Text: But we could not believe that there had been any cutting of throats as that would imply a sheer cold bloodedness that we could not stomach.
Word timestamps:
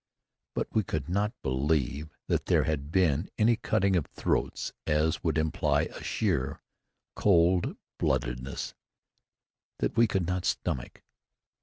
But 0.55 0.67
we 0.73 0.81
could 0.83 1.07
not 1.09 1.31
believe 1.43 2.09
that 2.25 2.47
there 2.47 2.63
had 2.63 2.91
been 2.91 3.29
any 3.37 3.55
cutting 3.55 3.95
of 3.95 4.07
throats 4.07 4.73
as 4.87 5.13
that 5.13 5.23
would 5.23 5.37
imply 5.37 5.83
a 5.83 6.01
sheer 6.03 6.59
cold 7.15 7.77
bloodedness 7.99 8.73
that 9.77 9.95
we 9.95 10.07
could 10.07 10.25
not 10.27 10.43
stomach. 10.43 11.03